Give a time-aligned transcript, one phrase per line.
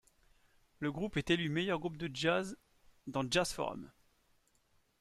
[0.79, 2.57] Le groupe est élu meilleur groupe de jazz
[3.05, 3.91] dans Jazz Forum.